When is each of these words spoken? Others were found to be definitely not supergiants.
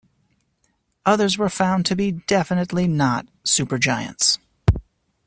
Others 1.05 1.37
were 1.37 1.47
found 1.47 1.85
to 1.85 1.95
be 1.95 2.13
definitely 2.13 2.87
not 2.87 3.27
supergiants. 3.45 4.39